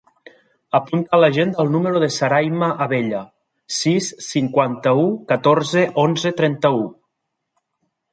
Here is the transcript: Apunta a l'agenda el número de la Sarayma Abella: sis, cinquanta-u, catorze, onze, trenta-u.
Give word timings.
Apunta 0.77 1.11
a 1.17 1.17
l'agenda 1.23 1.59
el 1.63 1.67
número 1.73 1.91
de 1.99 1.99
la 2.03 2.15
Sarayma 2.15 2.69
Abella: 2.85 3.19
sis, 3.81 4.07
cinquanta-u, 4.29 5.05
catorze, 5.33 5.85
onze, 6.05 6.33
trenta-u. 6.41 6.83